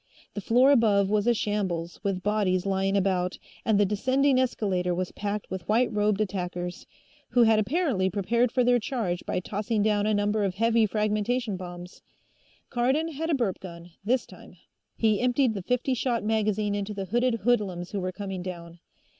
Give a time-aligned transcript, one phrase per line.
[0.33, 5.11] The floor above was a shambles, with bodies lying about, and the descending escalator was
[5.11, 6.87] packed with white robed attackers,
[7.29, 11.55] who had apparently prepared for their charge by tossing down a number of heavy fragmentation
[11.55, 12.01] bombs.
[12.71, 14.55] Cardon had a burp gun, this time;
[14.95, 18.79] he emptied the fifty shot magazine into the hooded hoodlums who were coming down.